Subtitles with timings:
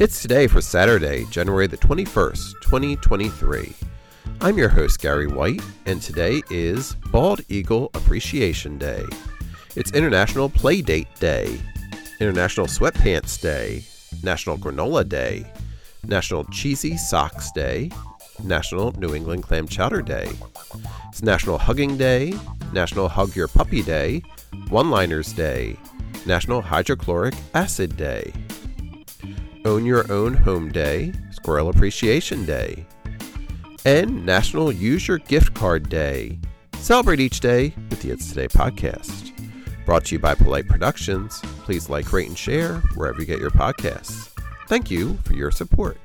[0.00, 3.74] It's today for Saturday, January the 21st, 2023.
[4.40, 9.04] I'm your host, Gary White, and today is Bald Eagle Appreciation Day.
[9.76, 11.60] It's International Playdate Day,
[12.18, 13.84] International Sweatpants Day,
[14.22, 15.44] National Granola Day,
[16.06, 17.90] National Cheesy Socks Day,
[18.42, 20.30] National New England Clam Chowder Day.
[21.10, 22.32] It's National Hugging Day,
[22.72, 24.22] National Hug Your Puppy Day,
[24.70, 25.76] One Liners Day,
[26.24, 28.32] National Hydrochloric Acid Day,
[29.70, 32.84] Own Your Own Home Day, Squirrel Appreciation Day,
[33.84, 36.40] and National Use Your Gift Card Day.
[36.74, 39.30] Celebrate each day with the It's Today podcast.
[39.86, 41.40] Brought to you by Polite Productions.
[41.62, 44.30] Please like, rate, and share wherever you get your podcasts.
[44.66, 45.98] Thank you for your support.